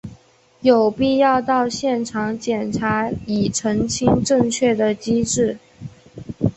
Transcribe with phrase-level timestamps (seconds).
[0.61, 5.59] 有必要到现场检查以澄清正确的机制。